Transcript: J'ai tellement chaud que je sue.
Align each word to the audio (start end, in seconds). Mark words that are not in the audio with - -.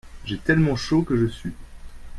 J'ai 0.25 0.39
tellement 0.39 0.75
chaud 0.75 1.03
que 1.03 1.15
je 1.15 1.27
sue. 1.27 1.53